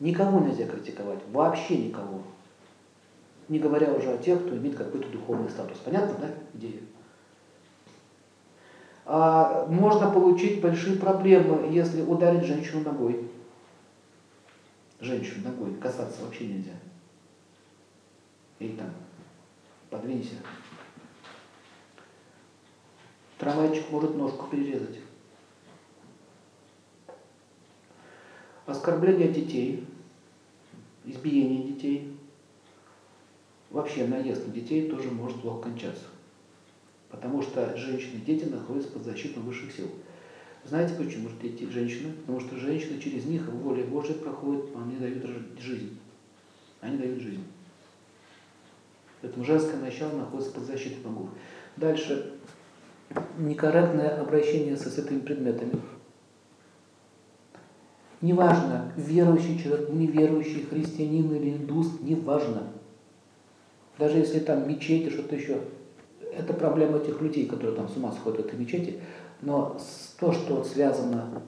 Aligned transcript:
Никого 0.00 0.40
нельзя 0.40 0.66
критиковать, 0.66 1.20
вообще 1.30 1.78
никого. 1.78 2.22
Не 3.48 3.58
говоря 3.58 3.92
уже 3.92 4.12
о 4.12 4.18
тех, 4.18 4.40
кто 4.40 4.56
имеет 4.56 4.76
какой-то 4.76 5.08
духовный 5.08 5.50
статус. 5.50 5.78
Понятно, 5.78 6.14
да, 6.18 6.34
идея? 6.54 6.80
А 9.06 9.66
можно 9.66 10.10
получить 10.10 10.60
большие 10.60 10.98
проблемы, 10.98 11.68
если 11.70 12.02
ударить 12.02 12.44
женщину 12.44 12.82
ногой. 12.82 13.28
Женщину 14.98 15.44
ногой 15.44 15.74
касаться 15.74 16.22
вообще 16.22 16.46
нельзя. 16.46 16.72
Эй, 18.60 18.76
там, 18.76 18.90
подвинься. 19.90 20.36
Трамвайчик 23.38 23.90
может 23.90 24.16
ножку 24.16 24.46
перерезать. 24.46 24.98
Оскорбление 28.66 29.28
детей, 29.28 29.84
избиение 31.04 31.72
детей, 31.72 32.16
вообще 33.70 34.06
наезд 34.06 34.46
на 34.46 34.52
детей 34.52 34.88
тоже 34.88 35.10
может 35.10 35.42
плохо 35.42 35.64
кончаться. 35.64 36.06
Потому 37.10 37.42
что 37.42 37.76
женщины 37.76 38.16
и 38.16 38.24
дети 38.24 38.44
находятся 38.44 38.90
под 38.90 39.04
защитой 39.04 39.40
высших 39.40 39.70
сил. 39.70 39.90
Знаете 40.64 40.94
почему 40.94 41.28
дети, 41.42 41.64
женщины? 41.64 42.14
Потому 42.14 42.40
что 42.40 42.56
женщины 42.56 42.98
через 42.98 43.26
них 43.26 43.42
в 43.42 43.58
воле 43.58 43.84
Божьей 43.84 44.14
проходят, 44.14 44.64
они 44.74 44.96
дают 44.96 45.24
жизнь. 45.60 45.98
Они 46.80 46.96
дают 46.96 47.20
жизнь. 47.20 47.44
Поэтому 49.20 49.44
женское 49.44 49.76
начало 49.76 50.16
находится 50.16 50.52
под 50.52 50.64
защитой 50.64 51.02
богов. 51.02 51.28
Дальше. 51.76 52.32
Некорректное 53.38 54.20
обращение 54.20 54.76
со 54.76 54.90
святыми 54.90 55.20
предметами. 55.20 55.80
Неважно, 58.24 58.90
верующий 58.96 59.62
человек, 59.62 59.90
неверующий, 59.90 60.64
христианин 60.64 61.30
или 61.34 61.50
индус, 61.50 61.88
неважно. 62.00 62.62
Даже 63.98 64.16
если 64.16 64.38
там 64.38 64.66
мечеть 64.66 65.06
и 65.06 65.10
что-то 65.10 65.36
еще, 65.36 65.60
это 66.34 66.54
проблема 66.54 66.96
этих 66.96 67.20
людей, 67.20 67.44
которые 67.44 67.76
там 67.76 67.86
с 67.86 67.98
ума 67.98 68.12
сходят 68.12 68.40
в 68.40 68.46
этой 68.46 68.58
мечети, 68.58 68.98
но 69.42 69.76
то, 70.18 70.32
что 70.32 70.64
связано... 70.64 71.42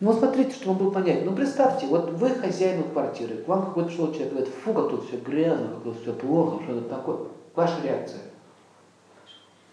Ну, 0.00 0.12
смотрите, 0.12 0.52
чтобы 0.52 0.80
было 0.80 0.90
понятно. 0.90 1.30
Ну, 1.30 1.34
представьте, 1.34 1.86
вот 1.86 2.10
вы 2.10 2.28
хозяин 2.28 2.82
квартиры, 2.82 3.38
к 3.38 3.48
вам 3.48 3.64
какой-то 3.64 3.88
пришел 3.88 4.12
человек, 4.12 4.32
говорит, 4.34 4.50
фу, 4.50 4.74
как 4.74 4.90
тут 4.90 5.08
все 5.08 5.16
грязно, 5.16 5.68
как 5.68 5.82
тут 5.82 5.96
все 6.02 6.12
плохо, 6.12 6.62
что 6.62 6.74
это 6.74 6.90
такое. 6.90 7.20
Ваша 7.54 7.82
реакция. 7.82 8.20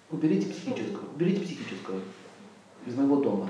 Уберите 0.09 0.47
психическую, 0.47 1.03
уберите 1.13 1.41
психическую 1.41 1.99
из 2.85 2.95
моего 2.95 3.17
дома. 3.17 3.49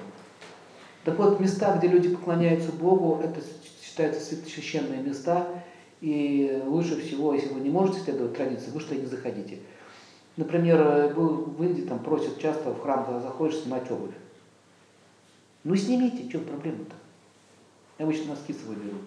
Так 1.04 1.18
вот, 1.18 1.40
места, 1.40 1.78
где 1.78 1.88
люди 1.88 2.10
поклоняются 2.10 2.72
Богу, 2.72 3.22
это 3.22 3.42
считаются 3.82 4.36
священные 4.36 5.02
места, 5.02 5.48
и 6.00 6.62
лучше 6.66 7.00
всего, 7.02 7.34
если 7.34 7.54
вы 7.54 7.60
не 7.60 7.70
можете 7.70 8.00
следовать 8.00 8.36
традиции, 8.36 8.72
вы 8.72 8.80
что 8.80 8.96
не 8.96 9.06
заходите. 9.06 9.60
Например, 10.38 11.14
в 11.14 11.64
Индии 11.64 11.84
там 11.84 12.00
просят 12.00 12.40
часто 12.40 12.72
в 12.72 12.82
храм, 12.82 13.06
когда 13.06 13.20
заходишь, 13.20 13.58
снимать 13.58 13.90
обувь. 13.92 14.16
Ну 15.64 15.76
снимите, 15.76 16.28
что 16.30 16.40
проблема-то? 16.40 16.96
Я 18.00 18.06
обычно 18.06 18.32
носки 18.32 18.54
свои 18.54 18.76
беру, 18.76 18.98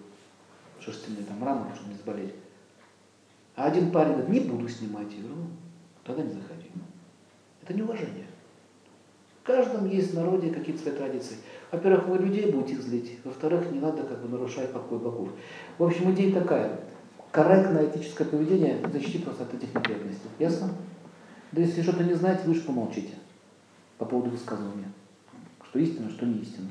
шерстяные, 0.79 1.25
там 1.25 1.43
рано, 1.43 1.67
чтобы 1.75 1.91
не 1.91 1.97
заболеть. 1.97 2.33
А 3.55 3.65
один 3.65 3.91
парень 3.91 4.13
говорит, 4.13 4.29
не 4.29 4.39
буду 4.39 4.69
снимать. 4.69 5.11
Я 5.11 5.23
говорю, 5.23 5.35
ну, 5.35 5.47
тогда 6.03 6.23
не 6.23 6.33
заходи. 6.33 6.69
Это 7.61 7.73
неуважение. 7.73 8.26
Каждом 9.67 9.89
есть 9.89 10.11
в 10.11 10.15
народе 10.15 10.49
какие-то 10.49 10.81
свои 10.81 10.93
традиции. 10.95 11.35
Во-первых, 11.73 12.07
вы 12.07 12.19
людей 12.19 12.49
будете 12.49 12.81
злить. 12.81 13.19
Во-вторых, 13.25 13.69
не 13.69 13.79
надо 13.79 14.03
как 14.03 14.21
бы 14.21 14.29
нарушать 14.29 14.71
покой 14.71 14.97
богов. 14.97 15.27
В 15.77 15.83
общем, 15.83 16.13
идея 16.13 16.39
такая. 16.39 16.79
Корректное 17.31 17.89
этическое 17.89 18.25
поведение 18.25 18.79
защитит 18.93 19.25
вас 19.25 19.35
от 19.41 19.53
этих 19.53 19.75
неприятностей. 19.75 20.29
Ясно? 20.39 20.69
Да 21.51 21.61
если 21.61 21.81
что-то 21.81 22.05
не 22.05 22.13
знаете, 22.13 22.43
лучше 22.47 22.65
помолчите 22.65 23.15
по 23.97 24.05
поводу 24.05 24.29
высказывания. 24.29 24.89
Что 25.69 25.79
истина, 25.79 26.09
что 26.09 26.25
не 26.25 26.39
истина. 26.39 26.69